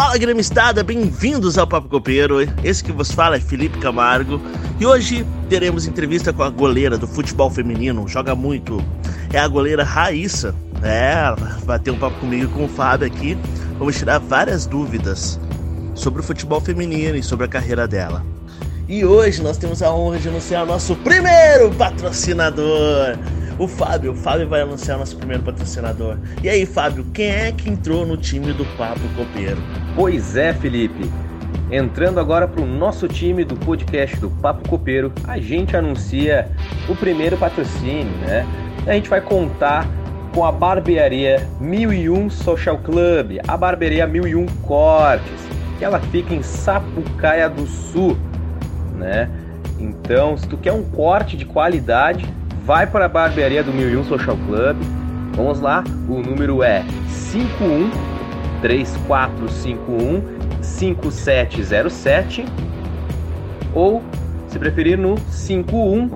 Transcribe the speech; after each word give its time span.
Fala 0.00 0.16
gremistada, 0.16 0.82
bem-vindos 0.82 1.58
ao 1.58 1.66
Papo 1.66 1.86
Copeiro. 1.86 2.36
Esse 2.64 2.82
que 2.82 2.90
vos 2.90 3.12
fala 3.12 3.36
é 3.36 3.40
Felipe 3.40 3.78
Camargo 3.78 4.40
e 4.80 4.86
hoje 4.86 5.26
teremos 5.50 5.86
entrevista 5.86 6.32
com 6.32 6.42
a 6.42 6.48
goleira 6.48 6.96
do 6.96 7.06
futebol 7.06 7.50
feminino, 7.50 8.08
joga 8.08 8.34
muito. 8.34 8.82
É 9.30 9.38
a 9.38 9.46
goleira 9.46 9.84
Raíssa. 9.84 10.54
É, 10.82 11.22
vai 11.66 11.78
ter 11.78 11.90
um 11.90 11.98
papo 11.98 12.18
comigo 12.18 12.50
com 12.50 12.64
o 12.64 12.68
Fábio 12.68 13.06
aqui. 13.06 13.36
Vamos 13.78 13.98
tirar 13.98 14.18
várias 14.18 14.64
dúvidas 14.64 15.38
sobre 15.94 16.20
o 16.20 16.24
futebol 16.24 16.62
feminino 16.62 17.16
e 17.16 17.22
sobre 17.22 17.44
a 17.44 17.48
carreira 17.48 17.86
dela. 17.86 18.24
E 18.88 19.04
hoje 19.04 19.42
nós 19.42 19.58
temos 19.58 19.82
a 19.82 19.92
honra 19.92 20.18
de 20.18 20.30
anunciar 20.30 20.62
o 20.62 20.66
nosso 20.66 20.96
primeiro 20.96 21.70
patrocinador 21.72 23.18
o 23.60 23.68
Fábio. 23.68 24.12
O 24.12 24.14
Fábio 24.14 24.48
vai 24.48 24.62
anunciar 24.62 24.98
nosso 24.98 25.16
primeiro 25.18 25.42
patrocinador. 25.42 26.16
E 26.42 26.48
aí, 26.48 26.64
Fábio, 26.64 27.04
quem 27.12 27.28
é 27.28 27.52
que 27.52 27.68
entrou 27.68 28.06
no 28.06 28.16
time 28.16 28.54
do 28.54 28.64
Papo 28.76 29.00
Copeiro? 29.14 29.58
Pois 29.94 30.34
é, 30.34 30.54
Felipe. 30.54 31.10
Entrando 31.70 32.18
agora 32.18 32.48
para 32.48 32.62
o 32.62 32.66
nosso 32.66 33.06
time 33.06 33.44
do 33.44 33.54
podcast 33.54 34.16
do 34.16 34.30
Papo 34.30 34.66
Copeiro, 34.66 35.12
a 35.24 35.38
gente 35.38 35.76
anuncia 35.76 36.48
o 36.88 36.96
primeiro 36.96 37.36
patrocínio, 37.36 38.16
né? 38.22 38.46
A 38.86 38.94
gente 38.94 39.10
vai 39.10 39.20
contar 39.20 39.86
com 40.34 40.42
a 40.42 40.50
barbearia 40.50 41.46
1001 41.60 42.30
Social 42.30 42.78
Club, 42.78 43.40
a 43.46 43.56
barbearia 43.58 44.06
1001 44.06 44.46
Cortes, 44.62 45.48
que 45.78 45.84
ela 45.84 46.00
fica 46.00 46.34
em 46.34 46.42
Sapucaia 46.42 47.48
do 47.48 47.66
Sul, 47.66 48.16
né? 48.96 49.28
Então, 49.78 50.36
se 50.36 50.48
tu 50.48 50.56
quer 50.56 50.72
um 50.72 50.82
corte 50.82 51.36
de 51.36 51.44
qualidade, 51.44 52.26
vai 52.64 52.86
para 52.86 53.06
a 53.06 53.08
barbearia 53.08 53.62
do 53.62 53.72
1001 53.72 54.04
Social 54.04 54.36
Club. 54.46 54.76
Vamos 55.34 55.60
lá, 55.60 55.82
o 56.08 56.20
número 56.20 56.62
é 56.62 56.84
51 57.08 57.90
3451 58.60 60.22
5707 60.62 62.44
ou, 63.72 64.02
se 64.48 64.58
preferir, 64.58 64.98
no 64.98 65.16
51 65.30 66.10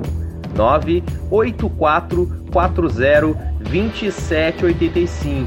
98440 0.55 3.55
2785. 3.61 5.47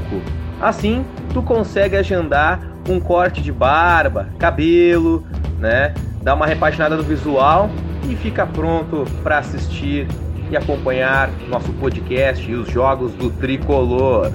Assim, 0.60 1.04
tu 1.32 1.40
consegue 1.42 1.96
agendar 1.96 2.60
um 2.88 2.98
corte 2.98 3.40
de 3.42 3.52
barba, 3.52 4.30
cabelo, 4.38 5.24
né? 5.58 5.92
Dar 6.22 6.34
uma 6.34 6.46
repaginada 6.46 6.96
no 6.96 7.02
visual 7.02 7.68
e 8.08 8.16
fica 8.16 8.46
pronto 8.46 9.04
para 9.22 9.36
assistir 9.38 10.08
e 10.50 10.56
acompanhar 10.56 11.30
nosso 11.48 11.72
podcast 11.74 12.50
e 12.50 12.54
os 12.54 12.70
jogos 12.70 13.12
do 13.12 13.30
Tricolor. 13.30 14.32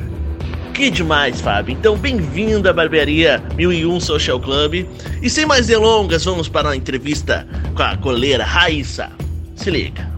Que 0.73 0.89
demais, 0.89 1.39
Fábio. 1.39 1.73
Então, 1.73 1.95
bem-vindo 1.95 2.67
à 2.67 2.73
Barbearia 2.73 3.43
1001 3.55 3.99
Social 3.99 4.39
Club. 4.39 4.87
E 5.21 5.29
sem 5.29 5.45
mais 5.45 5.67
delongas, 5.67 6.25
vamos 6.25 6.49
para 6.49 6.69
a 6.69 6.75
entrevista 6.75 7.47
com 7.75 7.83
a 7.83 7.95
goleira 7.95 8.43
Raíssa. 8.43 9.11
Se 9.55 9.69
liga. 9.69 10.11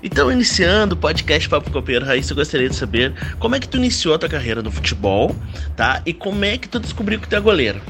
Então, 0.00 0.30
iniciando 0.30 0.94
o 0.94 0.98
podcast 0.98 1.48
Papo 1.48 1.72
Copeiro, 1.72 2.04
Raíssa, 2.04 2.32
eu 2.32 2.36
gostaria 2.36 2.68
de 2.68 2.76
saber 2.76 3.12
como 3.40 3.56
é 3.56 3.60
que 3.60 3.68
tu 3.68 3.78
iniciou 3.78 4.14
a 4.14 4.18
tua 4.18 4.28
carreira 4.28 4.62
no 4.62 4.70
futebol, 4.70 5.34
tá? 5.76 6.02
E 6.06 6.12
como 6.12 6.44
é 6.44 6.56
que 6.56 6.68
tu 6.68 6.78
descobriu 6.78 7.18
que 7.18 7.28
tu 7.28 7.34
é 7.34 7.40
goleiro? 7.40 7.80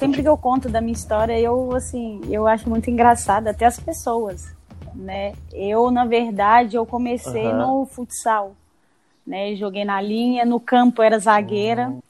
Sempre 0.00 0.22
que 0.22 0.28
eu 0.28 0.38
conto 0.38 0.70
da 0.70 0.80
minha 0.80 0.94
história, 0.94 1.38
eu, 1.38 1.72
assim, 1.76 2.20
eu 2.30 2.46
acho 2.46 2.68
muito 2.68 2.90
engraçado, 2.90 3.46
até 3.46 3.66
as 3.66 3.78
pessoas 3.78 4.57
né? 4.98 5.32
Eu, 5.52 5.92
na 5.92 6.04
verdade, 6.04 6.76
eu 6.76 6.84
comecei 6.84 7.46
uhum. 7.46 7.80
no 7.80 7.86
futsal, 7.86 8.56
né? 9.24 9.54
Joguei 9.54 9.84
na 9.84 10.00
linha, 10.00 10.44
no 10.44 10.58
campo 10.58 11.00
era 11.00 11.18
zagueira. 11.18 11.88
Uhum. 11.88 12.02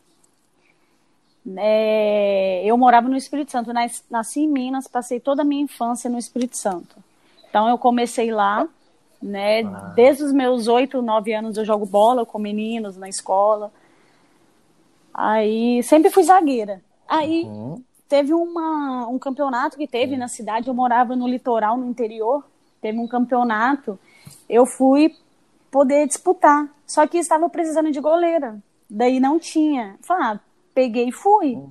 É, 1.59 2.63
eu 2.65 2.77
morava 2.79 3.09
no 3.09 3.17
Espírito 3.17 3.53
Santo, 3.53 3.73
nasci 4.11 4.41
em 4.41 4.49
Minas, 4.49 4.89
passei 4.89 5.21
toda 5.21 5.43
a 5.43 5.45
minha 5.45 5.63
infância 5.63 6.09
no 6.09 6.19
Espírito 6.19 6.57
Santo. 6.57 6.97
Então 7.49 7.69
eu 7.69 7.77
comecei 7.77 8.31
lá, 8.31 8.67
né? 9.23 9.63
Ah. 9.63 9.93
Desde 9.95 10.23
os 10.23 10.33
meus 10.33 10.67
oito, 10.67 11.03
nove 11.03 11.35
anos 11.35 11.59
eu 11.59 11.65
jogo 11.65 11.85
bola 11.85 12.25
com 12.25 12.39
meninos 12.39 12.97
na 12.97 13.09
escola. 13.09 13.71
Aí 15.13 15.83
sempre 15.83 16.11
fui 16.11 16.23
zagueira. 16.23 16.83
Aí 17.07 17.45
uhum. 17.45 17.83
teve 18.09 18.33
uma, 18.33 19.07
um 19.09 19.19
campeonato 19.19 19.77
que 19.77 19.87
teve 19.87 20.17
na 20.17 20.29
cidade, 20.29 20.69
eu 20.69 20.75
morava 20.75 21.15
no 21.15 21.29
litoral, 21.29 21.77
no 21.77 21.87
interior 21.87 22.45
teve 22.81 22.99
um 22.99 23.09
campeonato, 23.09 23.99
eu 24.49 24.65
fui 24.67 25.15
poder 25.71 26.07
disputar. 26.07 26.69
Só 26.87 27.07
que 27.07 27.19
estava 27.19 27.49
precisando 27.49 27.91
de 27.91 28.01
goleira. 28.01 28.59
Daí 28.89 29.21
não 29.21 29.39
tinha. 29.39 29.97
Falei, 30.03 30.25
ah, 30.25 30.41
peguei 30.75 31.09
e 31.09 31.13
fui. 31.13 31.63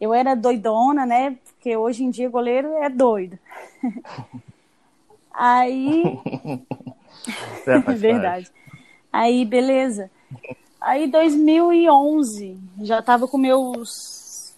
Eu 0.00 0.14
era 0.14 0.34
doidona, 0.34 1.04
né? 1.04 1.36
Porque 1.44 1.76
hoje 1.76 2.04
em 2.04 2.10
dia 2.10 2.28
goleiro 2.28 2.74
é 2.78 2.88
doido. 2.88 3.38
Aí. 5.32 6.18
É, 7.66 7.78
Verdade. 7.94 8.50
Aí, 9.12 9.44
beleza. 9.44 10.10
Aí, 10.80 11.06
2011, 11.06 12.58
já 12.80 13.00
tava 13.02 13.28
com 13.28 13.38
meus 13.38 14.54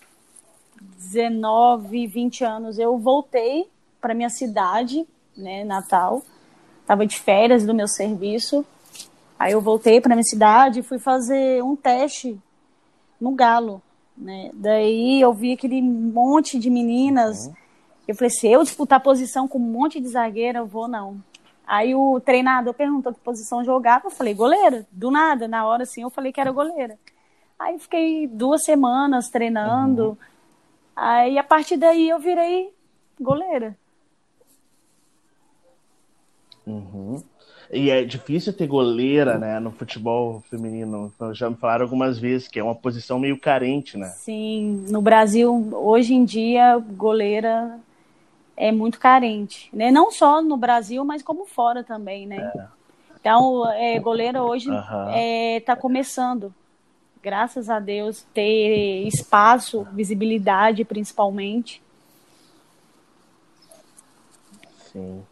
19, 0.81 2.07
20 2.07 2.45
anos. 2.45 2.79
Eu 2.79 2.97
voltei 2.99 3.69
para 4.01 4.15
minha 4.15 4.31
cidade 4.31 5.07
né, 5.37 5.65
Natal. 5.65 6.23
Tava 6.87 7.07
de 7.07 7.19
férias 7.19 7.65
do 7.65 7.75
meu 7.75 7.89
serviço. 7.89 8.65
Aí 9.39 9.53
eu 9.53 9.61
voltei 9.61 10.01
para 10.01 10.15
minha 10.15 10.25
cidade 10.25 10.81
e 10.81 10.83
fui 10.83 10.99
fazer 10.99 11.63
um 11.63 11.75
teste 11.75 12.39
no 13.21 13.33
Galo, 13.33 13.83
né? 14.17 14.51
Daí 14.55 15.21
eu 15.21 15.33
vi 15.33 15.53
aquele 15.53 15.83
monte 15.83 16.59
de 16.59 16.71
meninas. 16.71 17.47
Uhum. 17.47 17.55
Eu 18.07 18.15
falei, 18.15 18.31
se 18.31 18.47
eu 18.47 18.63
disputar 18.63 19.01
posição 19.01 19.49
com 19.49 19.59
um 19.59 19.63
monte 19.63 20.01
de 20.01 20.09
zagueira, 20.09 20.59
eu 20.61 20.67
vou 20.67 20.87
não. 20.87 21.23
Aí 21.67 21.95
o 21.95 22.21
treinador 22.21 22.75
perguntou 22.75 23.13
que 23.13 23.21
posição 23.21 23.65
jogava, 23.65 24.07
eu 24.07 24.11
falei, 24.11 24.35
goleira. 24.35 24.87
Do 24.93 25.11
nada, 25.11 25.49
na 25.49 25.67
hora 25.67 25.85
assim, 25.85 26.03
eu 26.03 26.11
falei 26.11 26.33
que 26.33 26.41
era 26.41 26.53
goleira. 26.53 26.99
Aí 27.59 27.79
fiquei 27.79 28.27
duas 28.27 28.65
semanas 28.65 29.29
treinando. 29.29 30.11
Uhum. 30.11 30.17
Aí 30.95 31.39
a 31.39 31.45
partir 31.45 31.77
daí 31.77 32.09
eu 32.09 32.19
virei 32.19 32.73
goleira. 33.19 33.77
Uhum. 36.67 37.23
E 37.71 37.91
é 37.91 38.05
difícil 38.05 38.53
ter 38.53 38.67
goleira, 38.67 39.39
né, 39.39 39.59
no 39.59 39.71
futebol 39.71 40.43
feminino. 40.51 41.13
Então, 41.15 41.35
já 41.35 41.49
me 41.49 41.57
falaram 41.57 41.85
algumas 41.85 42.19
vezes 42.19 42.47
que 42.47 42.59
é 42.59 42.65
uma 42.65 42.75
posição 42.75 43.19
meio 43.19 43.39
carente, 43.39 43.97
né? 43.97 44.09
Sim, 44.09 44.87
no 44.89 45.01
Brasil, 45.01 45.71
hoje 45.73 46.15
em 46.15 46.25
dia, 46.25 46.79
goleira 46.79 47.79
é 48.57 48.71
muito 48.71 49.01
carente, 49.01 49.69
né? 49.73 49.91
Não 49.91 50.11
só 50.11 50.41
no 50.41 50.57
Brasil, 50.57 51.05
mas 51.05 51.23
como 51.23 51.47
fora 51.47 51.83
também, 51.83 52.27
né? 52.27 52.53
É. 52.55 52.67
Então, 53.21 53.69
é, 53.73 53.99
goleira 53.99 54.43
hoje 54.43 54.69
está 54.69 55.07
uhum. 55.07 55.11
é, 55.15 55.61
tá 55.61 55.75
começando, 55.75 56.55
graças 57.23 57.71
a 57.71 57.81
Deus, 57.81 58.23
ter 58.35 59.07
espaço, 59.09 59.87
visibilidade, 59.93 60.85
principalmente. 60.85 61.83
Sim. 64.93 65.23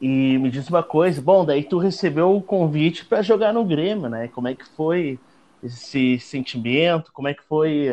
E 0.00 0.38
me 0.38 0.50
diz 0.50 0.68
uma 0.68 0.82
coisa, 0.82 1.20
bom, 1.20 1.44
daí 1.44 1.64
tu 1.64 1.78
recebeu 1.78 2.36
o 2.36 2.42
convite 2.42 3.04
para 3.04 3.20
jogar 3.20 3.52
no 3.52 3.64
Grêmio, 3.64 4.08
né? 4.08 4.28
Como 4.28 4.46
é 4.46 4.54
que 4.54 4.64
foi 4.76 5.18
esse 5.62 6.20
sentimento? 6.20 7.12
Como 7.12 7.26
é 7.26 7.34
que 7.34 7.42
foi 7.42 7.90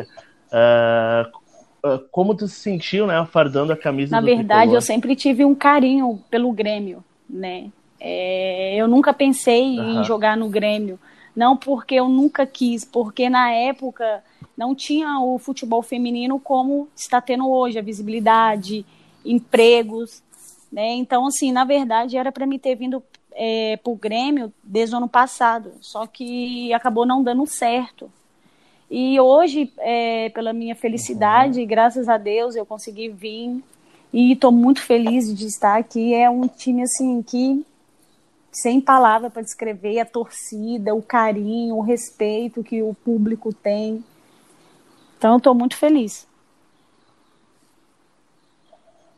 uh, 0.52 1.30
como 2.10 2.34
tu 2.34 2.48
se 2.48 2.60
sentiu, 2.60 3.06
né, 3.06 3.26
fardando 3.30 3.72
a 3.72 3.76
camisa 3.76 4.14
Na 4.14 4.20
verdade, 4.20 4.60
tricolor? 4.60 4.76
eu 4.76 4.80
sempre 4.80 5.14
tive 5.14 5.44
um 5.44 5.54
carinho 5.54 6.20
pelo 6.30 6.50
Grêmio, 6.52 7.04
né? 7.28 7.70
É, 8.00 8.76
eu 8.76 8.88
nunca 8.88 9.12
pensei 9.12 9.78
uhum. 9.78 10.00
em 10.00 10.04
jogar 10.04 10.36
no 10.36 10.48
Grêmio, 10.48 10.98
não 11.34 11.56
porque 11.56 11.94
eu 11.94 12.08
nunca 12.08 12.46
quis, 12.46 12.84
porque 12.84 13.28
na 13.28 13.50
época 13.50 14.22
não 14.56 14.74
tinha 14.74 15.20
o 15.20 15.38
futebol 15.38 15.82
feminino 15.82 16.38
como 16.38 16.88
está 16.94 17.20
tendo 17.20 17.48
hoje, 17.50 17.78
a 17.78 17.82
visibilidade, 17.82 18.84
empregos, 19.24 20.22
né? 20.76 20.92
Então, 20.92 21.26
assim, 21.26 21.50
na 21.50 21.64
verdade, 21.64 22.18
era 22.18 22.30
para 22.30 22.44
me 22.44 22.58
ter 22.58 22.74
vindo 22.74 23.02
é, 23.32 23.78
para 23.78 23.90
o 23.90 23.96
Grêmio 23.96 24.52
desde 24.62 24.94
o 24.94 24.98
ano 24.98 25.08
passado, 25.08 25.72
só 25.80 26.06
que 26.06 26.70
acabou 26.74 27.06
não 27.06 27.22
dando 27.22 27.46
certo. 27.46 28.12
E 28.90 29.18
hoje, 29.18 29.72
é, 29.78 30.28
pela 30.28 30.52
minha 30.52 30.76
felicidade, 30.76 31.60
uhum. 31.60 31.66
graças 31.66 32.10
a 32.10 32.18
Deus, 32.18 32.54
eu 32.54 32.66
consegui 32.66 33.08
vir 33.08 33.64
e 34.12 34.32
estou 34.32 34.52
muito 34.52 34.82
feliz 34.82 35.34
de 35.34 35.46
estar 35.46 35.78
aqui. 35.78 36.12
É 36.12 36.28
um 36.28 36.46
time 36.46 36.82
assim 36.82 37.22
que 37.22 37.64
sem 38.52 38.78
palavra 38.78 39.30
para 39.30 39.40
descrever 39.40 39.98
a 39.98 40.04
torcida, 40.04 40.94
o 40.94 41.00
carinho, 41.00 41.74
o 41.76 41.80
respeito 41.80 42.62
que 42.62 42.82
o 42.82 42.92
público 42.92 43.50
tem. 43.50 44.04
Então, 45.16 45.38
estou 45.38 45.54
muito 45.54 45.74
feliz. 45.74 46.28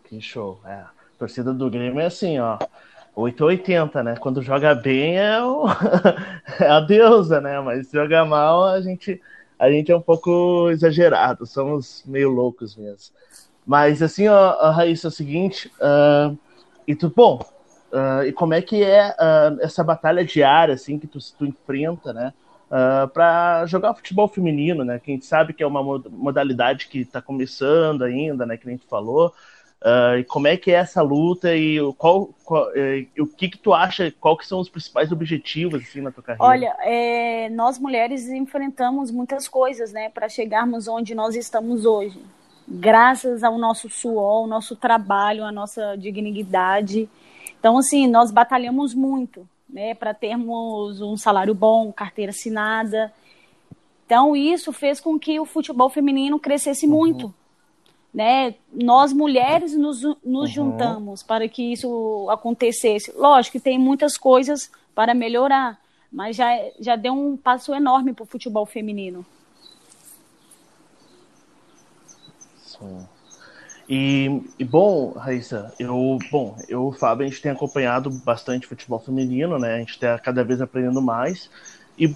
Que 0.04 0.20
show, 0.20 0.60
é 0.64 0.97
torcida 1.18 1.52
do 1.52 1.70
Grêmio 1.70 2.00
é 2.00 2.06
assim, 2.06 2.38
ó. 2.38 2.58
880, 3.14 4.02
né? 4.02 4.16
Quando 4.16 4.42
joga 4.42 4.74
bem 4.74 5.18
é, 5.18 5.42
o... 5.42 5.66
é 6.60 6.68
a 6.68 6.80
deusa, 6.80 7.40
né? 7.40 7.58
Mas 7.60 7.88
se 7.88 7.96
joga 7.96 8.24
mal, 8.24 8.64
a 8.64 8.80
gente 8.80 9.20
a 9.58 9.70
gente 9.70 9.90
é 9.90 9.96
um 9.96 10.00
pouco 10.00 10.70
exagerado, 10.70 11.44
somos 11.44 12.04
meio 12.06 12.30
loucos 12.30 12.76
mesmo. 12.76 13.12
Mas 13.66 14.00
assim, 14.00 14.28
ó, 14.28 14.70
Raíssa, 14.70 15.08
é 15.08 15.10
o 15.10 15.12
seguinte, 15.12 15.70
uh, 15.80 16.38
e 16.86 16.94
tu, 16.94 17.12
bom, 17.14 17.40
uh, 17.92 18.22
e 18.24 18.32
como 18.32 18.54
é 18.54 18.62
que 18.62 18.82
é 18.82 19.10
uh, 19.10 19.60
essa 19.60 19.82
batalha 19.82 20.24
diária, 20.24 20.74
assim, 20.74 20.98
que 20.98 21.06
tu, 21.06 21.18
tu 21.36 21.44
enfrenta, 21.44 22.12
né? 22.12 22.32
Uh, 22.70 23.08
para 23.08 23.66
jogar 23.66 23.94
futebol 23.94 24.28
feminino, 24.28 24.84
né? 24.84 24.98
Que 24.98 25.10
a 25.10 25.14
gente 25.14 25.26
sabe 25.26 25.52
que 25.52 25.62
é 25.62 25.66
uma 25.66 25.82
modalidade 25.82 26.86
que 26.86 27.00
está 27.00 27.20
começando 27.20 28.04
ainda, 28.04 28.46
né? 28.46 28.56
Que 28.56 28.68
a 28.68 28.70
gente 28.70 28.86
falou. 28.86 29.34
Uh, 29.80 30.18
e 30.18 30.24
como 30.24 30.48
é 30.48 30.56
que 30.56 30.72
é 30.72 30.74
essa 30.74 31.00
luta 31.00 31.54
e 31.54 31.78
qual, 31.96 32.30
qual 32.44 32.68
eh, 32.74 33.06
o 33.16 33.26
que 33.28 33.48
que 33.48 33.58
tu 33.58 33.72
acha, 33.72 34.12
qual 34.18 34.36
que 34.36 34.44
são 34.44 34.58
os 34.58 34.68
principais 34.68 35.12
objetivos 35.12 35.80
assim 35.80 36.00
na 36.00 36.10
tua 36.10 36.20
carreira? 36.20 36.44
Olha, 36.44 36.76
é, 36.80 37.48
nós 37.50 37.78
mulheres 37.78 38.28
enfrentamos 38.28 39.12
muitas 39.12 39.46
coisas, 39.46 39.92
né, 39.92 40.08
para 40.08 40.28
chegarmos 40.28 40.88
onde 40.88 41.14
nós 41.14 41.36
estamos 41.36 41.84
hoje. 41.84 42.20
Graças 42.66 43.44
ao 43.44 43.56
nosso 43.56 43.88
suor, 43.88 44.42
ao 44.42 44.46
nosso 44.48 44.74
trabalho, 44.74 45.44
à 45.44 45.52
nossa 45.52 45.94
dignidade. 45.96 47.08
Então, 47.60 47.78
assim, 47.78 48.08
nós 48.08 48.32
batalhamos 48.32 48.94
muito, 48.94 49.48
né, 49.70 49.94
para 49.94 50.12
termos 50.12 51.00
um 51.00 51.16
salário 51.16 51.54
bom, 51.54 51.92
carteira 51.92 52.30
assinada. 52.30 53.12
Então, 54.04 54.34
isso 54.34 54.72
fez 54.72 54.98
com 54.98 55.16
que 55.16 55.38
o 55.38 55.44
futebol 55.44 55.88
feminino 55.88 56.36
crescesse 56.40 56.84
uhum. 56.84 56.92
muito 56.92 57.34
né? 58.12 58.54
Nós 58.72 59.12
mulheres 59.12 59.76
nos, 59.76 60.02
nos 60.02 60.16
uhum. 60.24 60.46
juntamos 60.46 61.22
para 61.22 61.48
que 61.48 61.72
isso 61.72 62.28
acontecesse. 62.30 63.12
Lógico 63.16 63.58
que 63.58 63.64
tem 63.64 63.78
muitas 63.78 64.16
coisas 64.16 64.70
para 64.94 65.14
melhorar, 65.14 65.78
mas 66.10 66.36
já, 66.36 66.50
já 66.80 66.96
deu 66.96 67.12
um 67.12 67.36
passo 67.36 67.74
enorme 67.74 68.12
para 68.12 68.24
o 68.24 68.26
futebol 68.26 68.66
feminino. 68.66 69.24
Sim. 72.64 73.06
E, 73.88 74.42
e, 74.58 74.64
bom, 74.64 75.12
Raíssa, 75.12 75.72
eu, 75.78 76.18
bom, 76.30 76.58
eu 76.68 76.84
e 76.84 76.88
o 76.88 76.92
Fábio, 76.92 77.24
a 77.24 77.28
gente 77.28 77.40
tem 77.40 77.50
acompanhado 77.50 78.10
bastante 78.10 78.66
futebol 78.66 78.98
feminino, 78.98 79.58
né? 79.58 79.76
A 79.76 79.78
gente 79.78 79.92
está 79.92 80.18
cada 80.18 80.44
vez 80.44 80.60
aprendendo 80.60 81.00
mais. 81.00 81.50
E 81.98 82.14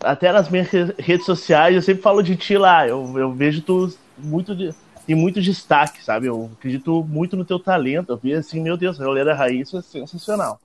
até 0.00 0.30
nas 0.30 0.50
minhas 0.50 0.68
redes 0.98 1.24
sociais 1.24 1.74
eu 1.74 1.80
sempre 1.80 2.02
falo 2.02 2.22
de 2.22 2.36
ti 2.36 2.58
lá. 2.58 2.86
Eu, 2.86 3.18
eu 3.18 3.32
vejo 3.32 3.62
tu 3.62 3.96
muito 4.18 4.54
de, 4.54 4.74
tem 5.06 5.14
muito 5.14 5.40
destaque, 5.40 6.02
sabe? 6.02 6.26
Eu 6.26 6.50
acredito 6.58 7.06
muito 7.08 7.36
no 7.36 7.44
teu 7.44 7.58
talento. 7.58 8.12
Eu 8.12 8.16
vi 8.16 8.34
assim, 8.34 8.60
meu 8.60 8.76
Deus, 8.76 8.98
goleira 8.98 9.34
raiz 9.34 9.72
é 9.72 9.80
sensacional. 9.80 10.60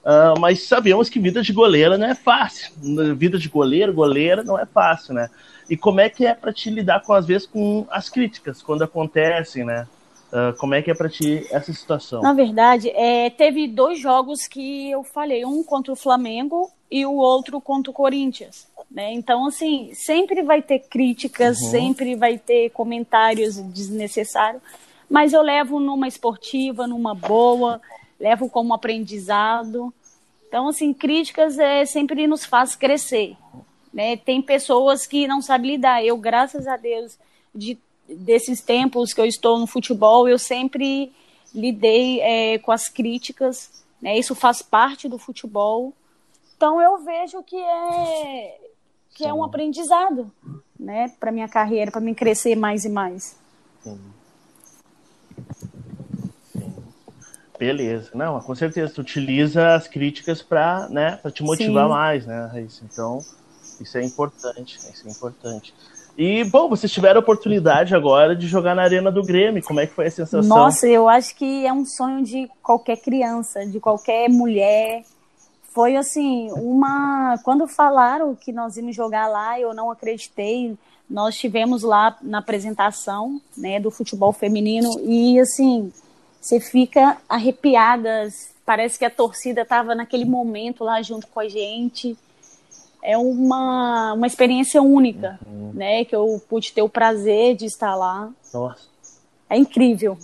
Uh, 0.00 0.38
mas 0.40 0.66
sabemos 0.66 1.10
que 1.10 1.18
vida 1.18 1.42
de 1.42 1.52
goleira 1.52 1.98
não 1.98 2.06
é 2.06 2.14
fácil. 2.14 2.72
Vida 3.16 3.38
de 3.38 3.48
goleiro, 3.48 3.92
goleira 3.92 4.42
não 4.44 4.58
é 4.58 4.64
fácil, 4.64 5.14
né? 5.14 5.28
E 5.68 5.76
como 5.76 6.00
é 6.00 6.08
que 6.08 6.24
é 6.24 6.32
para 6.32 6.52
te 6.52 6.70
lidar 6.70 7.02
com 7.02 7.12
às 7.12 7.26
vezes 7.26 7.46
com 7.46 7.86
as 7.90 8.08
críticas 8.08 8.62
quando 8.62 8.82
acontecem, 8.82 9.64
né? 9.64 9.86
Uh, 10.32 10.56
como 10.58 10.74
é 10.74 10.80
que 10.80 10.90
é 10.90 10.94
para 10.94 11.08
ti 11.08 11.44
essa 11.50 11.72
situação? 11.72 12.22
Na 12.22 12.32
verdade, 12.32 12.88
é, 12.90 13.28
teve 13.30 13.66
dois 13.66 13.98
jogos 13.98 14.46
que 14.46 14.88
eu 14.90 15.02
falei, 15.02 15.44
um 15.44 15.64
contra 15.64 15.92
o 15.92 15.96
Flamengo 15.96 16.70
e 16.88 17.04
o 17.04 17.14
outro 17.14 17.60
contra 17.60 17.90
o 17.90 17.94
Corinthians. 17.94 18.68
Né? 18.90 19.12
Então, 19.12 19.46
assim, 19.46 19.92
sempre 19.94 20.42
vai 20.42 20.60
ter 20.60 20.80
críticas, 20.80 21.60
uhum. 21.60 21.70
sempre 21.70 22.16
vai 22.16 22.36
ter 22.36 22.70
comentários 22.70 23.56
desnecessários, 23.56 24.60
mas 25.08 25.32
eu 25.32 25.42
levo 25.42 25.78
numa 25.78 26.08
esportiva, 26.08 26.86
numa 26.86 27.14
boa, 27.14 27.80
levo 28.18 28.50
como 28.50 28.74
aprendizado. 28.74 29.94
Então, 30.48 30.68
assim, 30.68 30.92
críticas 30.92 31.58
é, 31.58 31.84
sempre 31.84 32.26
nos 32.26 32.44
faz 32.44 32.74
crescer. 32.74 33.36
Né? 33.92 34.16
Tem 34.16 34.42
pessoas 34.42 35.06
que 35.06 35.26
não 35.26 35.40
sabem 35.40 35.72
lidar. 35.72 36.04
Eu, 36.04 36.16
graças 36.16 36.66
a 36.66 36.76
Deus, 36.76 37.16
de, 37.54 37.78
desses 38.08 38.60
tempos 38.60 39.12
que 39.12 39.20
eu 39.20 39.26
estou 39.26 39.58
no 39.58 39.66
futebol, 39.66 40.28
eu 40.28 40.38
sempre 40.38 41.12
lidei 41.54 42.20
é, 42.20 42.58
com 42.58 42.72
as 42.72 42.88
críticas. 42.88 43.84
Né? 44.02 44.18
Isso 44.18 44.34
faz 44.34 44.62
parte 44.62 45.08
do 45.08 45.18
futebol. 45.18 45.92
Então, 46.56 46.80
eu 46.80 46.98
vejo 46.98 47.42
que 47.42 47.56
é 47.56 48.69
que 49.14 49.24
Sim. 49.24 49.30
é 49.30 49.34
um 49.34 49.44
aprendizado, 49.44 50.30
né, 50.78 51.12
para 51.18 51.32
minha 51.32 51.48
carreira, 51.48 51.90
para 51.90 52.00
mim 52.00 52.14
crescer 52.14 52.56
mais 52.56 52.84
e 52.84 52.88
mais. 52.88 53.36
Sim. 53.82 53.98
Beleza. 57.58 58.10
Não, 58.14 58.40
com 58.40 58.54
certeza, 58.54 58.94
tu 58.94 59.02
utiliza 59.02 59.74
as 59.74 59.86
críticas 59.86 60.40
para 60.40 60.88
né, 60.88 61.18
pra 61.20 61.30
te 61.30 61.42
motivar 61.42 61.84
Sim. 61.84 61.90
mais, 61.90 62.26
né, 62.26 62.48
Raíssa? 62.50 62.82
Então, 62.90 63.18
isso 63.78 63.98
é 63.98 64.02
importante, 64.02 64.76
isso 64.76 65.06
é 65.06 65.10
importante. 65.10 65.74
E, 66.16 66.42
bom, 66.44 66.68
vocês 66.68 66.90
tiveram 66.90 67.20
a 67.20 67.22
oportunidade 67.22 67.94
agora 67.94 68.34
de 68.34 68.46
jogar 68.46 68.74
na 68.74 68.82
Arena 68.82 69.10
do 69.10 69.22
Grêmio. 69.22 69.62
Como 69.62 69.78
é 69.78 69.86
que 69.86 69.94
foi 69.94 70.06
a 70.06 70.10
sensação? 70.10 70.42
Nossa, 70.42 70.86
eu 70.86 71.08
acho 71.08 71.34
que 71.34 71.66
é 71.66 71.72
um 71.72 71.84
sonho 71.84 72.24
de 72.24 72.50
qualquer 72.62 72.96
criança, 72.96 73.66
de 73.66 73.78
qualquer 73.78 74.28
mulher, 74.28 75.02
foi 75.70 75.96
assim, 75.96 76.50
uma. 76.52 77.38
Quando 77.44 77.66
falaram 77.66 78.34
que 78.34 78.52
nós 78.52 78.76
íamos 78.76 78.94
jogar 78.94 79.28
lá, 79.28 79.58
eu 79.58 79.72
não 79.72 79.90
acreditei. 79.90 80.76
Nós 81.08 81.36
tivemos 81.36 81.82
lá 81.82 82.16
na 82.22 82.38
apresentação 82.38 83.40
né, 83.56 83.80
do 83.80 83.90
futebol 83.90 84.32
feminino 84.32 85.00
e 85.02 85.38
assim, 85.40 85.92
você 86.40 86.60
fica 86.60 87.16
arrepiada. 87.28 88.28
Parece 88.64 88.98
que 88.98 89.04
a 89.04 89.10
torcida 89.10 89.62
estava 89.62 89.94
naquele 89.94 90.24
momento 90.24 90.84
lá 90.84 91.02
junto 91.02 91.26
com 91.26 91.40
a 91.40 91.48
gente. 91.48 92.16
É 93.02 93.16
uma, 93.16 94.12
uma 94.12 94.26
experiência 94.26 94.82
única, 94.82 95.38
uhum. 95.46 95.72
né? 95.72 96.04
Que 96.04 96.14
eu 96.14 96.40
pude 96.48 96.72
ter 96.72 96.82
o 96.82 96.88
prazer 96.88 97.56
de 97.56 97.64
estar 97.64 97.94
lá. 97.94 98.30
Nossa. 98.52 98.88
É 99.48 99.56
incrível. 99.56 100.18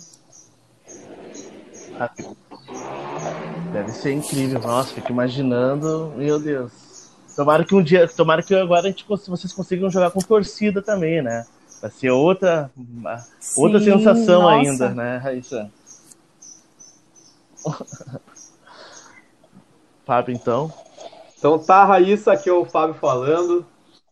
Deve 3.77 3.91
ser 3.91 4.11
incrível. 4.11 4.59
Nossa, 4.59 4.91
fico 4.91 5.11
imaginando. 5.11 6.11
Meu 6.17 6.39
Deus. 6.39 7.11
Tomara 7.35 7.63
que 7.63 7.75
um 7.75 7.83
dia. 7.83 8.07
Tomara 8.07 8.41
que 8.41 8.55
agora 8.55 8.87
a 8.87 8.89
gente, 8.89 9.05
vocês 9.07 9.53
consigam 9.53 9.87
jogar 9.87 10.09
com 10.09 10.19
torcida 10.19 10.81
também, 10.81 11.21
né? 11.21 11.45
Vai 11.79 11.91
ser 11.91 12.09
outra, 12.09 12.71
Sim, 13.39 13.61
outra 13.61 13.79
sensação 13.79 14.41
nossa. 14.41 14.55
ainda, 14.55 14.89
né, 14.89 15.17
Raíssa? 15.17 15.69
Fábio, 20.03 20.33
então. 20.33 20.73
Então 21.37 21.59
tá, 21.59 21.85
Raíssa, 21.85 22.31
aqui 22.31 22.49
é 22.49 22.53
o 22.53 22.65
Fábio 22.65 22.95
falando. 22.95 23.63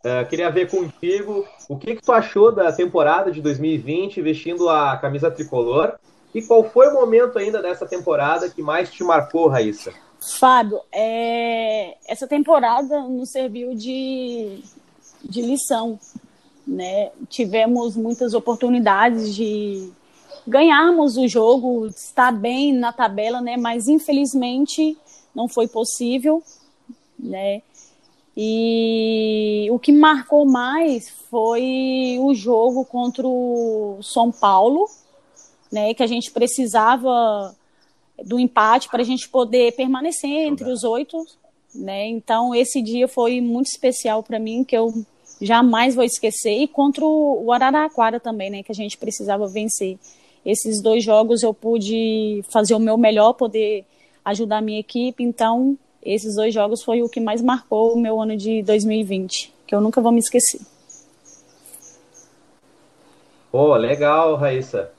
Uh, 0.06 0.30
queria 0.30 0.52
ver 0.52 0.70
contigo 0.70 1.44
o 1.68 1.76
que, 1.76 1.96
que 1.96 2.04
tu 2.04 2.12
achou 2.12 2.52
da 2.52 2.72
temporada 2.72 3.32
de 3.32 3.42
2020 3.42 4.22
vestindo 4.22 4.70
a 4.70 4.96
camisa 4.98 5.32
tricolor 5.32 5.96
e 6.36 6.42
qual 6.42 6.66
foi 6.66 6.90
o 6.90 6.94
momento 6.94 7.40
ainda 7.40 7.62
dessa 7.62 7.86
temporada 7.86 8.50
que 8.50 8.62
mais 8.62 8.92
te 8.92 9.06
marcou, 9.06 9.48
Raíssa? 9.48 9.94
Fábio, 10.38 10.82
é... 10.92 11.96
essa 12.06 12.28
temporada 12.28 13.04
nos 13.04 13.30
serviu 13.30 13.74
de, 13.74 14.60
de 15.24 15.42
lição. 15.42 15.98
Né? 16.68 17.12
Tivemos 17.30 17.96
muitas 17.96 18.34
oportunidades 18.34 19.34
de 19.34 19.90
ganharmos 20.46 21.16
o 21.16 21.26
jogo, 21.26 21.88
estar 21.88 22.34
bem 22.34 22.74
na 22.74 22.92
tabela, 22.92 23.40
né? 23.40 23.56
mas 23.56 23.88
infelizmente 23.88 24.98
não 25.34 25.48
foi 25.48 25.70
possível. 25.70 26.44
Né? 27.18 27.62
E 28.36 29.70
o 29.72 29.80
que 29.80 29.94
marcou 29.94 30.46
mais 30.46 31.10
foi 31.32 32.18
o 32.20 32.34
jogo 32.34 32.84
contra 32.84 33.26
o 33.26 34.00
São 34.02 34.34
Paulo, 34.34 34.90
né, 35.76 35.94
que 35.94 36.02
a 36.02 36.08
gente 36.08 36.32
precisava 36.32 37.54
do 38.24 38.40
empate 38.40 38.88
para 38.88 39.02
a 39.02 39.06
gente 39.06 39.28
poder 39.28 39.74
permanecer 39.74 40.30
entre 40.30 40.72
os 40.72 40.86
oito, 40.86 41.22
né? 41.76 42.08
Então 42.08 42.56
esse 42.56 42.82
dia 42.82 43.10
foi 43.10 43.42
muito 43.42 43.66
especial 43.68 44.24
para 44.24 44.40
mim 44.40 44.64
que 44.64 44.78
eu 44.78 44.94
jamais 45.42 45.94
vou 45.94 46.06
esquecer 46.06 46.62
e 46.62 46.66
contra 46.66 47.06
o 47.06 47.52
Araraquara 47.52 48.22
também, 48.22 48.50
né, 48.50 48.64
que 48.64 48.72
a 48.72 48.76
gente 48.76 48.98
precisava 48.98 49.48
vencer. 49.48 49.98
Esses 50.46 50.82
dois 50.82 51.04
jogos 51.04 51.44
eu 51.44 51.54
pude 51.54 52.42
fazer 52.50 52.74
o 52.74 52.80
meu 52.80 52.98
melhor, 52.98 53.34
poder 53.34 53.84
ajudar 54.24 54.60
a 54.60 54.62
minha 54.62 54.80
equipe, 54.80 55.22
então 55.22 55.78
esses 56.02 56.36
dois 56.38 56.54
jogos 56.54 56.84
foi 56.84 57.02
o 57.02 57.10
que 57.10 57.20
mais 57.20 57.42
marcou 57.42 57.94
o 57.94 58.00
meu 58.00 58.22
ano 58.22 58.38
de 58.38 58.64
2020, 58.64 59.54
que 59.68 59.76
eu 59.76 59.82
nunca 59.82 60.00
vou 60.00 60.14
me 60.14 60.20
esquecer. 60.20 60.62
Pô, 63.52 63.76
legal, 63.76 64.36
Raíssa. 64.36 64.96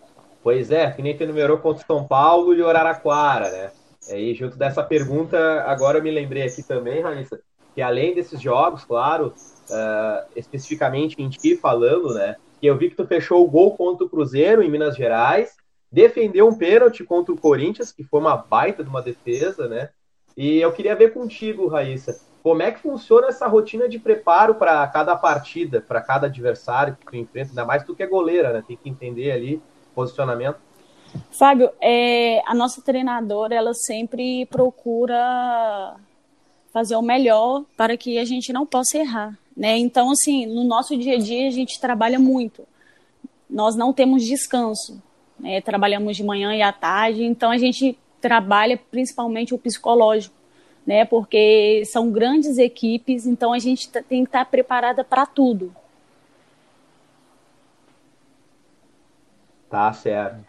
Pois 0.46 0.70
é, 0.70 0.88
que 0.92 1.02
nem 1.02 1.18
numerou 1.26 1.58
contra 1.58 1.84
São 1.84 2.06
Paulo 2.06 2.54
e 2.54 2.62
Araraquara, 2.62 3.50
né? 3.50 3.72
E 4.16 4.32
junto 4.32 4.56
dessa 4.56 4.80
pergunta, 4.80 5.36
agora 5.62 5.98
eu 5.98 6.02
me 6.04 6.10
lembrei 6.12 6.44
aqui 6.44 6.62
também, 6.62 7.02
Raíssa, 7.02 7.40
que 7.74 7.82
além 7.82 8.14
desses 8.14 8.40
jogos, 8.40 8.84
claro, 8.84 9.34
uh, 9.68 10.24
especificamente 10.36 11.20
em 11.20 11.28
ti 11.28 11.56
falando, 11.56 12.14
né? 12.14 12.36
Que 12.60 12.68
eu 12.68 12.78
vi 12.78 12.90
que 12.90 12.94
tu 12.94 13.04
fechou 13.04 13.44
o 13.44 13.50
gol 13.50 13.76
contra 13.76 14.06
o 14.06 14.08
Cruzeiro 14.08 14.62
em 14.62 14.70
Minas 14.70 14.94
Gerais, 14.94 15.56
defendeu 15.90 16.46
um 16.46 16.56
pênalti 16.56 17.02
contra 17.02 17.34
o 17.34 17.36
Corinthians, 17.36 17.90
que 17.90 18.04
foi 18.04 18.20
uma 18.20 18.36
baita 18.36 18.84
de 18.84 18.88
uma 18.88 19.02
defesa, 19.02 19.66
né? 19.66 19.88
E 20.36 20.60
eu 20.60 20.70
queria 20.70 20.94
ver 20.94 21.12
contigo, 21.12 21.66
Raíssa, 21.66 22.20
como 22.40 22.62
é 22.62 22.70
que 22.70 22.78
funciona 22.78 23.26
essa 23.26 23.48
rotina 23.48 23.88
de 23.88 23.98
preparo 23.98 24.54
para 24.54 24.86
cada 24.86 25.16
partida, 25.16 25.80
para 25.80 26.00
cada 26.00 26.28
adversário 26.28 26.94
que 26.94 27.04
tu 27.04 27.16
enfrenta, 27.16 27.50
ainda 27.50 27.64
mais 27.64 27.82
tu 27.82 27.96
que 27.96 28.04
é 28.04 28.06
goleira, 28.06 28.52
né? 28.52 28.62
Tem 28.64 28.76
que 28.76 28.88
entender 28.88 29.32
ali 29.32 29.60
posicionamento. 29.96 30.58
Fábio, 31.30 31.70
é, 31.80 32.42
a 32.46 32.54
nossa 32.54 32.82
treinadora, 32.82 33.54
ela 33.54 33.72
sempre 33.72 34.44
procura 34.46 35.96
fazer 36.70 36.96
o 36.96 37.02
melhor 37.02 37.64
para 37.76 37.96
que 37.96 38.18
a 38.18 38.24
gente 38.24 38.52
não 38.52 38.66
possa 38.66 38.98
errar, 38.98 39.38
né? 39.56 39.78
Então, 39.78 40.10
assim, 40.10 40.44
no 40.44 40.62
nosso 40.64 40.94
dia 40.96 41.14
a 41.14 41.18
dia 41.18 41.48
a 41.48 41.50
gente 41.50 41.80
trabalha 41.80 42.18
muito. 42.18 42.64
Nós 43.48 43.74
não 43.74 43.94
temos 43.94 44.22
descanso, 44.22 45.02
né? 45.40 45.62
Trabalhamos 45.62 46.14
de 46.14 46.22
manhã 46.22 46.54
e 46.54 46.60
à 46.60 46.72
tarde, 46.72 47.24
então 47.24 47.50
a 47.50 47.56
gente 47.56 47.98
trabalha 48.20 48.78
principalmente 48.90 49.54
o 49.54 49.58
psicológico, 49.58 50.34
né? 50.86 51.06
Porque 51.06 51.82
são 51.86 52.10
grandes 52.10 52.58
equipes, 52.58 53.26
então 53.26 53.54
a 53.54 53.58
gente 53.58 53.88
tem 53.88 54.24
que 54.24 54.28
estar 54.28 54.44
preparada 54.44 55.02
para 55.02 55.24
tudo. 55.24 55.74
Tá 59.68 59.92
certo. 59.92 60.44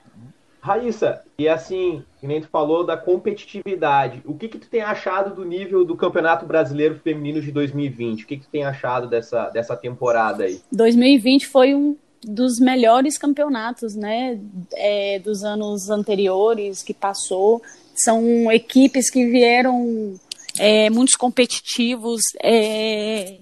Raíssa, 0.60 1.24
e 1.38 1.48
assim, 1.48 2.04
que 2.20 2.28
nem 2.28 2.42
tu 2.42 2.50
falou 2.50 2.86
da 2.86 2.98
competitividade, 2.98 4.22
o 4.26 4.34
que 4.34 4.50
que 4.50 4.60
tu 4.60 4.68
tem 4.68 4.82
achado 4.82 5.34
do 5.34 5.46
nível 5.46 5.86
do 5.86 5.96
Campeonato 5.96 6.46
Brasileiro 6.46 7.00
Feminino 7.00 7.40
de 7.42 7.52
2020? 7.52 8.24
O 8.24 8.28
que 8.28 8.38
que 8.38 8.44
tu 8.44 8.50
tem 8.50 8.66
achado 8.66 9.08
dessa, 9.08 9.50
dessa 9.50 9.78
temporada 9.78 10.44
aí? 10.44 10.62
2020 10.72 11.48
foi 11.48 11.74
um 11.74 11.96
dos 12.22 12.60
melhores 12.60 13.18
campeonatos, 13.18 13.96
né, 13.96 14.40
é, 14.74 15.20
dos 15.20 15.44
anos 15.44 15.90
anteriores 15.90 16.84
que 16.84 16.94
passou. 16.94 17.62
São 17.96 18.52
equipes 18.52 19.10
que 19.10 19.26
vieram 19.26 20.20
é, 20.60 20.90
muitos 20.90 21.16
competitivos. 21.16 22.22
É... 22.44 23.40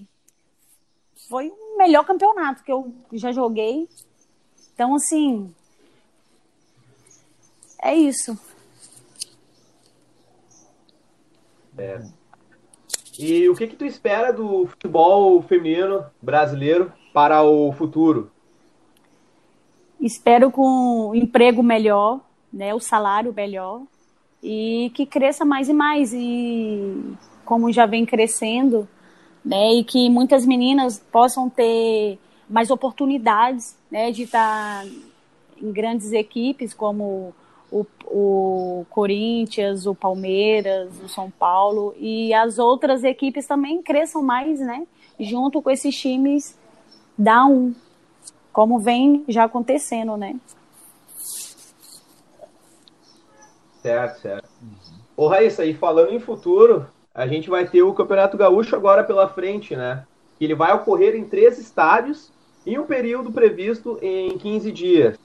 Foi 1.27 1.48
o 1.48 1.77
melhor 1.77 2.05
campeonato 2.05 2.63
que 2.63 2.72
eu 2.72 2.94
já 3.13 3.32
joguei. 3.32 3.88
Então, 4.74 4.96
assim, 4.96 5.50
é 7.86 7.96
isso. 7.96 8.38
É. 11.77 12.01
E 13.18 13.48
o 13.48 13.56
que, 13.56 13.68
que 13.68 13.75
tu 13.75 13.86
espera 13.86 14.34
do 14.34 14.65
futebol 14.68 15.42
feminino 15.44 16.06
brasileiro 16.22 16.92
para 17.13 17.44
o 17.44 17.72
futuro? 17.72 18.32
Espero 20.01 20.51
com 20.51 21.10
um 21.10 21.15
emprego 21.15 21.63
melhor, 21.63 22.20
né, 22.51 22.74
o 22.74 22.80
salário 22.80 23.34
melhor 23.34 23.82
e 24.44 24.92
que 24.94 25.06
cresça 25.06 25.46
mais 25.46 25.70
e 25.70 25.74
mais 25.74 26.13
e 26.13 27.15
como 27.46 27.72
já 27.72 27.86
vem 27.86 28.06
crescendo, 28.06 28.88
né, 29.44 29.74
e 29.75 29.84
que 29.84 30.10
muitas 30.10 30.46
meninas 30.46 31.00
possam 31.12 31.50
ter 31.50 32.20
mais 32.50 32.70
oportunidades, 32.70 33.77
né, 33.89 34.12
de 34.12 34.24
estar 34.24 34.86
em 35.62 35.72
grandes 35.72 36.12
equipes 36.12 36.74
como 36.74 37.34
o, 37.75 37.86
o 38.05 38.86
Corinthians, 38.89 39.86
o 39.86 39.94
Palmeiras, 39.94 40.89
o 41.03 41.10
São 41.10 41.29
Paulo 41.29 41.94
e 41.98 42.34
as 42.34 42.58
outras 42.58 43.03
equipes 43.03 43.46
também 43.46 43.82
cresçam 43.82 44.24
mais, 44.24 44.60
né? 44.62 44.88
Junto 45.20 45.62
com 45.62 45.70
esses 45.70 45.94
times 45.94 46.58
da 47.17 47.46
um, 47.46 47.74
como 48.53 48.79
vem 48.79 49.25
já 49.27 49.44
acontecendo, 49.44 50.15
né? 50.15 50.38
Certo, 53.82 54.22
certo. 54.22 54.50
Ô 55.17 55.27
Raíssa, 55.27 55.65
e 55.65 55.74
falando 55.74 56.13
em 56.13 56.20
futuro, 56.20 56.88
a 57.13 57.27
gente 57.27 57.50
vai 57.50 57.67
ter 57.67 57.84
o 57.84 57.94
Campeonato 57.94 58.38
Gaúcho 58.38 58.75
agora 58.75 59.03
pela 59.03 59.27
frente, 59.27 59.75
né? 59.75 60.05
Ele 60.39 60.55
vai 60.55 60.74
ocorrer 60.74 61.15
em 61.15 61.25
três 61.25 61.60
estádios 61.60 62.32
em 62.65 62.79
um 62.79 62.86
período 62.86 63.32
previsto 63.32 64.00
em 64.01 64.38
15 64.38 64.72
dias. 64.72 65.25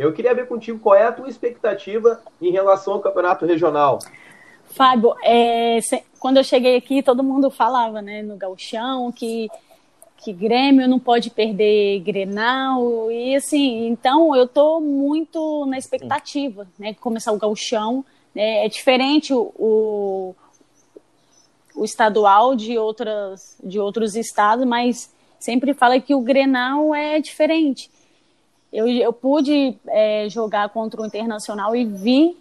Eu 0.00 0.14
queria 0.14 0.34
ver 0.34 0.48
contigo 0.48 0.78
qual 0.78 0.96
é 0.96 1.04
a 1.04 1.12
tua 1.12 1.28
expectativa 1.28 2.22
em 2.40 2.50
relação 2.50 2.94
ao 2.94 3.00
campeonato 3.00 3.44
regional. 3.44 3.98
Fábio, 4.64 5.14
é, 5.22 5.78
quando 6.18 6.38
eu 6.38 6.44
cheguei 6.44 6.74
aqui, 6.74 7.02
todo 7.02 7.22
mundo 7.22 7.50
falava, 7.50 8.00
né, 8.00 8.22
no 8.22 8.34
gauchão, 8.34 9.12
que, 9.12 9.50
que 10.16 10.32
Grêmio 10.32 10.88
não 10.88 10.98
pode 10.98 11.28
perder 11.28 12.00
Grenal, 12.00 13.12
e 13.12 13.36
assim, 13.36 13.88
então 13.88 14.34
eu 14.34 14.48
tô 14.48 14.80
muito 14.80 15.66
na 15.66 15.76
expectativa, 15.76 16.66
né, 16.78 16.94
começar 16.94 17.32
o 17.32 17.38
gauchão, 17.38 18.02
né, 18.34 18.64
é 18.64 18.68
diferente 18.70 19.34
o, 19.34 19.52
o, 19.58 20.34
o 21.74 21.84
estadual 21.84 22.56
de, 22.56 22.78
outras, 22.78 23.58
de 23.62 23.78
outros 23.78 24.16
estados, 24.16 24.64
mas 24.64 25.14
sempre 25.38 25.74
fala 25.74 26.00
que 26.00 26.14
o 26.14 26.22
Grenal 26.22 26.94
é 26.94 27.20
diferente. 27.20 27.90
Eu, 28.72 28.86
eu 28.88 29.12
pude 29.12 29.76
é, 29.88 30.28
jogar 30.28 30.68
contra 30.70 31.00
o 31.00 31.06
Internacional 31.06 31.74
e 31.74 31.84
vi 31.84 32.36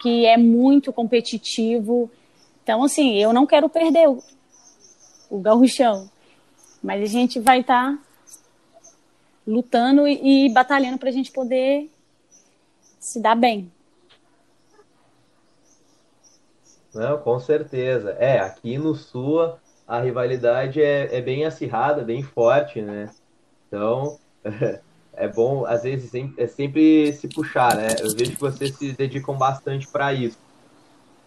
que 0.00 0.24
é 0.26 0.36
muito 0.36 0.92
competitivo. 0.92 2.10
Então, 2.62 2.82
assim, 2.82 3.16
eu 3.16 3.32
não 3.32 3.46
quero 3.46 3.68
perder 3.68 4.08
o, 4.08 4.22
o. 5.30 5.42
Mas 6.82 7.02
a 7.02 7.06
gente 7.06 7.40
vai 7.40 7.60
estar 7.60 7.92
tá 7.92 7.98
lutando 9.46 10.06
e, 10.06 10.46
e 10.46 10.52
batalhando 10.52 10.98
para 10.98 11.08
a 11.08 11.12
gente 11.12 11.32
poder 11.32 11.90
se 13.00 13.20
dar 13.20 13.34
bem. 13.34 13.70
Não, 16.94 17.18
com 17.18 17.38
certeza. 17.38 18.10
É, 18.18 18.38
aqui 18.38 18.78
no 18.78 18.94
Sul 18.94 19.54
a 19.86 20.00
rivalidade 20.00 20.82
é, 20.82 21.16
é 21.16 21.22
bem 21.22 21.46
acirrada, 21.46 22.02
bem 22.02 22.22
forte, 22.22 22.82
né? 22.82 23.10
Então, 23.66 24.18
é 25.18 25.28
bom, 25.28 25.66
às 25.66 25.82
vezes, 25.82 26.10
é 26.36 26.46
sempre 26.46 27.12
se 27.12 27.28
puxar, 27.28 27.74
né? 27.74 27.88
Eu 28.00 28.14
vejo 28.14 28.32
que 28.32 28.40
vocês 28.40 28.74
se 28.76 28.92
dedicam 28.92 29.36
bastante 29.36 29.86
para 29.88 30.12
isso. 30.12 30.38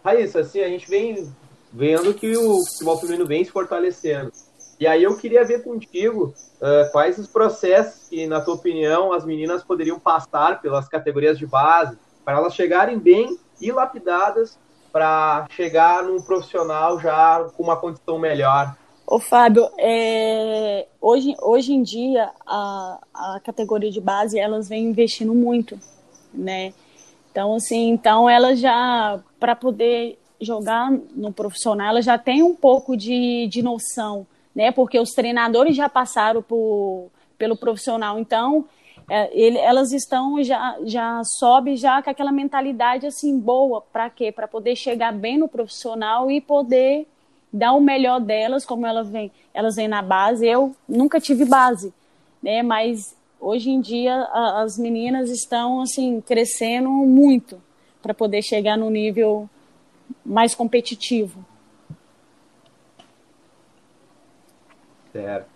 Raíssa, 0.04 0.40
assim, 0.40 0.62
a 0.62 0.68
gente 0.70 0.90
vem 0.90 1.32
vendo 1.72 2.14
que 2.14 2.36
o 2.36 2.66
futebol 2.66 2.98
feminino 2.98 3.26
vem 3.26 3.44
se 3.44 3.52
fortalecendo. 3.52 4.32
E 4.80 4.88
aí 4.88 5.04
eu 5.04 5.16
queria 5.16 5.46
ver 5.46 5.64
contigo 5.64 6.34
uh, 6.60 6.92
quais 6.92 7.20
os 7.20 7.28
processos 7.28 8.10
que, 8.10 8.26
na 8.26 8.42
tua 8.42 8.56
opinião, 8.56 9.14
as 9.14 9.26
meninas 9.26 9.64
poderiam 9.64 10.00
passar 10.00 10.62
pelas 10.62 10.88
categorias 10.88 11.38
de 11.38 11.46
base 11.46 11.98
para 12.26 12.38
elas 12.38 12.56
chegarem 12.56 12.98
bem 12.98 13.38
e 13.60 13.72
lapidadas 13.72 14.58
para 14.92 15.46
chegar 15.52 16.04
num 16.04 16.22
profissional 16.22 17.00
já 17.00 17.48
com 17.56 17.64
uma 17.64 17.78
condição 17.78 18.18
melhor 18.18 18.76
Ô, 19.12 19.20
Fábio, 19.20 19.70
é, 19.78 20.88
hoje, 21.02 21.36
hoje 21.42 21.74
em 21.74 21.84
dia 21.84 22.32
a, 22.48 22.98
a 23.14 23.42
categoria 23.42 23.92
de 23.92 24.00
base 24.00 24.40
elas 24.40 24.70
vem 24.70 24.86
investindo 24.86 25.36
muito, 25.36 25.78
né? 26.34 26.74
Então, 27.30 27.54
assim, 27.56 27.90
então 27.90 28.30
ela 28.30 28.56
já, 28.56 29.20
para 29.38 29.54
poder 29.54 30.18
jogar 30.40 30.90
no 31.14 31.34
profissional, 31.34 31.90
ela 31.90 32.02
já 32.02 32.18
tem 32.18 32.42
um 32.42 32.56
pouco 32.56 32.96
de, 32.96 33.48
de 33.48 33.62
noção, 33.62 34.26
né? 34.56 34.72
Porque 34.72 34.98
os 34.98 35.10
treinadores 35.10 35.76
já 35.76 35.90
passaram 35.90 36.42
por, 36.42 37.10
pelo 37.38 37.58
profissional, 37.58 38.18
então 38.18 38.64
é, 39.10 39.30
ele, 39.38 39.58
elas 39.58 39.92
estão 39.92 40.42
já 40.42 40.78
já 40.86 41.22
sobe 41.26 41.76
já 41.76 42.02
com 42.02 42.10
aquela 42.10 42.32
mentalidade 42.32 43.06
assim 43.06 43.38
boa 43.38 43.82
para 43.82 44.10
quê? 44.10 44.32
Para 44.32 44.48
poder 44.48 44.78
chegar 44.78 45.12
bem 45.12 45.38
no 45.38 45.50
profissional 45.50 46.32
e 46.32 46.40
poder 46.40 47.06
dar 47.52 47.74
o 47.74 47.82
melhor 47.82 48.20
delas, 48.20 48.66
como 48.66 48.86
elas 48.86 49.10
vêm, 49.10 49.32
elas 49.54 49.76
vêm 49.76 49.88
na 49.88 50.02
base. 50.02 50.48
Eu 50.48 50.76
nunca 50.88 51.20
tive 51.20 51.46
base, 51.46 51.94
né? 52.42 52.64
Mas 52.64 53.16
hoje 53.40 53.70
em 53.70 53.82
dia 53.82 54.14
a, 54.14 54.62
as 54.62 54.78
meninas 54.78 55.30
estão 55.30 55.82
assim 55.82 56.22
crescendo 56.22 56.90
muito 56.90 57.62
para 58.02 58.14
poder 58.14 58.42
chegar 58.42 58.78
no 58.78 58.90
nível 58.90 59.50
mais 60.26 60.56
competitivo. 60.56 61.44
Certo. 65.12 65.50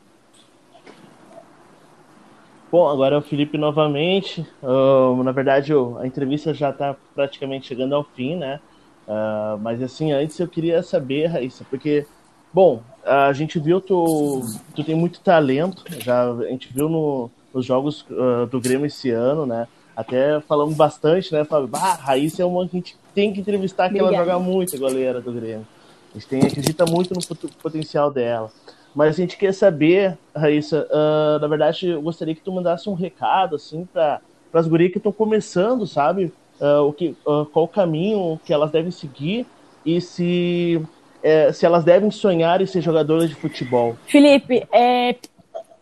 Bom, 2.72 2.90
agora 2.90 3.16
é 3.16 3.18
o 3.18 3.22
Felipe 3.22 3.58
novamente. 3.58 4.46
Uh, 4.62 5.24
na 5.24 5.32
verdade, 5.32 5.72
a 5.72 6.06
entrevista 6.06 6.54
já 6.54 6.72
está 6.72 6.96
praticamente 7.14 7.68
chegando 7.68 7.96
ao 7.96 8.04
fim, 8.04 8.36
né? 8.36 8.60
Uh, 9.08 9.58
mas 9.62 9.82
assim, 9.82 10.12
antes 10.12 10.40
eu 10.40 10.48
queria 10.48 10.82
saber, 10.82 11.28
Raíssa, 11.28 11.66
porque, 11.70 12.06
bom, 12.54 12.82
a 13.04 13.32
gente 13.34 13.60
viu 13.60 13.80
tu, 13.80 14.44
tu 14.76 14.84
tem 14.84 14.96
muito 14.96 15.20
talento, 15.20 15.84
já 16.00 16.32
a 16.32 16.48
gente 16.48 16.74
viu 16.74 16.90
no, 16.90 17.30
nos 17.54 17.66
jogos 17.66 18.06
uh, 18.10 18.48
do 18.48 18.60
Grêmio 18.60 18.88
esse 18.88 19.12
ano, 19.12 19.46
né? 19.46 19.68
Até 19.96 20.42
falamos 20.42 20.76
bastante, 20.76 21.32
né, 21.32 21.46
Fábio? 21.46 21.70
Ah, 21.74 21.94
Raíssa 21.94 22.42
é 22.42 22.46
uma 22.46 22.68
que 22.68 22.76
a 22.76 22.80
gente 22.80 22.98
tem 23.14 23.32
que 23.32 23.40
entrevistar, 23.40 23.90
que 23.90 23.98
ela 23.98 24.14
joga 24.14 24.38
muito, 24.40 24.76
a 24.76 24.80
goleira 24.80 25.22
do 25.22 25.32
Grêmio. 25.32 25.66
A 26.12 26.18
gente 26.18 26.28
tem, 26.28 26.42
acredita 26.42 26.86
muito 26.86 27.14
no 27.14 27.50
potencial 27.62 28.12
dela. 28.12 28.52
Mas 28.94 29.16
a 29.16 29.18
gente 29.18 29.38
quer 29.38 29.54
saber, 29.54 30.18
Raíssa, 30.36 30.88
uh, 30.90 31.40
na 31.40 31.48
verdade, 31.48 31.90
eu 31.90 32.02
gostaria 32.02 32.34
que 32.34 32.42
tu 32.42 32.52
mandasse 32.52 32.90
um 32.90 32.94
recado, 32.94 33.56
assim, 33.56 33.86
para 33.92 34.22
as 34.54 34.68
gurias 34.68 34.92
que 34.92 34.98
estão 34.98 35.12
começando, 35.12 35.86
sabe? 35.86 36.34
Uh, 36.60 36.88
o 36.88 36.94
que, 36.94 37.16
uh, 37.26 37.46
qual 37.46 37.66
o 37.66 37.68
caminho 37.68 38.40
que 38.46 38.54
elas 38.54 38.72
devem 38.72 38.92
seguir 38.92 39.46
e 39.86 40.02
se, 40.02 40.82
é, 41.22 41.52
se 41.54 41.66
elas 41.66 41.84
devem 41.84 42.10
sonhar 42.10 42.62
em 42.62 42.66
ser 42.66 42.82
jogadoras 42.82 43.30
de 43.30 43.36
futebol. 43.36 43.96
Felipe, 44.08 44.68
é, 44.72 45.16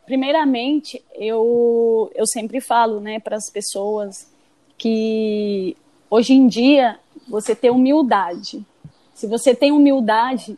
primeiramente, 0.05 1.01
eu, 1.15 2.11
eu 2.13 2.27
sempre 2.27 2.59
falo 2.59 2.99
né, 2.99 3.19
para 3.19 3.37
as 3.37 3.49
pessoas 3.49 4.29
que 4.77 5.77
hoje 6.09 6.33
em 6.33 6.47
dia 6.47 6.99
você 7.27 7.55
tem 7.55 7.69
humildade. 7.69 8.65
Se 9.13 9.27
você 9.27 9.55
tem 9.55 9.71
humildade, 9.71 10.57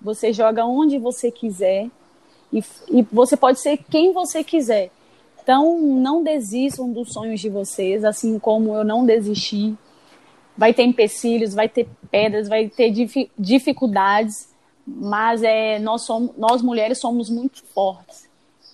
você 0.00 0.32
joga 0.32 0.64
onde 0.64 0.98
você 0.98 1.30
quiser 1.30 1.88
e, 2.52 2.62
e 2.88 3.02
você 3.10 3.36
pode 3.36 3.58
ser 3.58 3.78
quem 3.90 4.12
você 4.12 4.44
quiser. 4.44 4.90
Então, 5.44 5.78
não 5.78 6.22
desistam 6.24 6.90
dos 6.90 7.12
sonhos 7.12 7.38
de 7.38 7.50
vocês, 7.50 8.02
assim 8.02 8.38
como 8.38 8.74
eu 8.74 8.82
não 8.82 9.04
desisti. 9.04 9.76
Vai 10.56 10.72
ter 10.72 10.84
empecilhos, 10.84 11.52
vai 11.52 11.68
ter 11.68 11.86
pedras, 12.10 12.48
vai 12.48 12.66
ter 12.66 12.90
dificuldades, 13.38 14.48
mas 14.86 15.42
é, 15.42 15.78
nós, 15.78 16.06
somos, 16.06 16.34
nós 16.38 16.62
mulheres 16.62 16.98
somos 16.98 17.28
muito 17.28 17.62
fortes. 17.62 18.26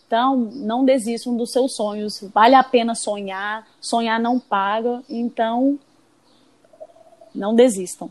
Então, 0.07 0.37
não 0.37 0.85
desistam 0.85 1.37
dos 1.37 1.51
seus 1.51 1.75
sonhos. 1.75 2.21
Vale 2.33 2.55
a 2.55 2.63
pena 2.63 2.95
sonhar. 2.95 3.67
Sonhar 3.81 4.21
não 4.21 4.39
paga. 4.39 5.03
Então, 5.09 5.77
não 7.35 7.53
desistam. 7.53 8.09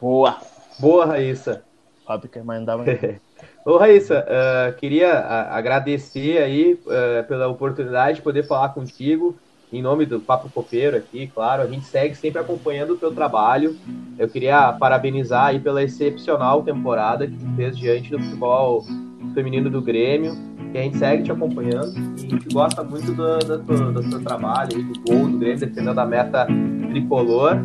Boa. 0.00 0.40
Boa, 0.80 1.06
Raíssa. 1.06 1.64
Fábio 2.04 2.28
quer 2.28 2.42
mandar 2.42 2.74
uma... 2.74 2.84
Ô, 3.64 3.76
Raíssa, 3.76 4.24
uh, 4.24 4.76
queria 4.78 5.18
agradecer 5.50 6.38
aí 6.38 6.80
uh, 6.86 7.26
pela 7.28 7.48
oportunidade 7.48 8.16
de 8.16 8.22
poder 8.22 8.46
falar 8.46 8.70
contigo 8.70 9.36
em 9.72 9.80
nome 9.80 10.04
do 10.04 10.18
Papo 10.18 10.50
Copeiro 10.50 10.96
aqui, 10.96 11.28
claro, 11.28 11.62
a 11.62 11.66
gente 11.66 11.84
segue 11.84 12.14
sempre 12.16 12.40
acompanhando 12.40 12.94
o 12.94 12.96
teu 12.96 13.14
trabalho. 13.14 13.76
Eu 14.18 14.28
queria 14.28 14.72
parabenizar 14.72 15.46
aí 15.46 15.60
pela 15.60 15.82
excepcional 15.82 16.62
temporada 16.62 17.26
que 17.26 17.36
tu 17.36 17.46
fez 17.54 17.78
diante 17.78 18.10
do 18.10 18.20
futebol 18.20 18.84
feminino 19.32 19.70
do 19.70 19.80
Grêmio, 19.80 20.36
que 20.72 20.78
a 20.78 20.82
gente 20.82 20.98
segue 20.98 21.22
te 21.22 21.30
acompanhando 21.30 21.96
e 22.18 22.26
a 22.26 22.30
gente 22.30 22.52
gosta 22.52 22.82
muito 22.82 23.12
do, 23.12 23.38
do, 23.38 23.58
do, 23.58 23.92
do 23.92 24.10
teu 24.10 24.24
trabalho, 24.24 24.82
do 24.82 25.00
gol 25.02 25.28
do 25.28 25.38
Grêmio, 25.38 25.60
defendendo 25.60 25.98
a 25.98 26.06
meta 26.06 26.46
tricolor. 26.90 27.56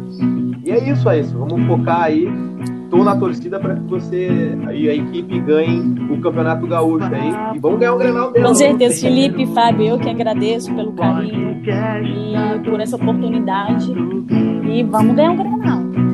E 0.64 0.72
é 0.72 0.90
isso, 0.90 1.10
isso. 1.12 1.36
Vamos 1.36 1.66
focar 1.66 2.04
aí. 2.04 2.28
Estou 2.86 3.04
na 3.04 3.16
torcida 3.16 3.60
para 3.60 3.76
que 3.76 3.82
você 3.82 4.56
e 4.74 4.90
a 4.90 4.94
equipe 4.94 5.40
ganhem 5.42 5.96
o 6.10 6.22
Campeonato 6.22 6.68
Gaúcho 6.68 7.14
aí. 7.14 7.56
E 7.56 7.60
vamos 7.60 7.80
ganhar 7.80 7.94
o 7.94 7.98
Grenal 7.98 8.32
dela. 8.32 8.48
Com 8.48 8.56
certeza, 8.56 9.02
Felipe 9.02 9.44
e 9.44 9.48
Fábio, 9.48 9.88
eu 9.88 10.00
que 10.00 10.10
agradeço 10.10 10.74
pelo 10.74 10.94
carinho 10.94 11.62
e 11.66 12.70
por 12.70 12.80
essa 12.80 12.96
oportunidade. 12.96 13.92
E 13.92 14.84
vamos 14.84 15.16
ganhar 15.16 15.32
o 15.32 15.36
Grenal. 15.36 16.05